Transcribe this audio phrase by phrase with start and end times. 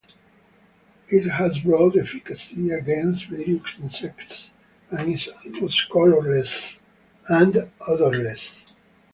[1.09, 4.49] It has broad efficacy against various insects
[4.89, 6.79] and is almost colorless
[7.29, 8.65] and odorless.